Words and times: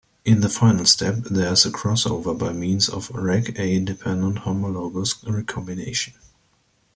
In 0.25 0.41
the 0.41 0.49
final 0.49 0.87
step 0.87 1.25
there 1.25 1.53
is 1.53 1.63
crossover 1.65 2.35
by 2.35 2.53
means 2.53 2.89
of 2.89 3.09
RecA-dependent 3.09 4.39
homologous 4.39 5.23
recombination. 5.27 6.13